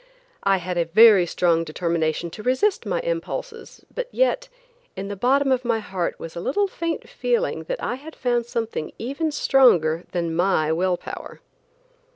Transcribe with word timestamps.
I 0.41 0.57
had 0.57 0.79
a 0.79 0.85
very 0.85 1.27
strong 1.27 1.63
determination 1.63 2.31
to 2.31 2.41
resist 2.41 2.87
my 2.87 3.01
impulses, 3.01 3.85
but 3.93 4.09
yet, 4.11 4.49
in 4.95 5.09
the 5.09 5.15
bottom 5.15 5.51
of 5.51 5.63
my 5.63 5.77
heart 5.77 6.19
was 6.19 6.35
a 6.35 6.39
little 6.39 6.65
faint 6.65 7.07
feeling 7.07 7.65
that 7.65 7.83
I 7.83 7.93
had 8.01 8.15
found 8.15 8.47
something 8.47 8.93
even 8.97 9.31
stronger 9.31 10.05
than 10.11 10.35
my 10.35 10.71
will 10.71 10.97
power. 10.97 11.39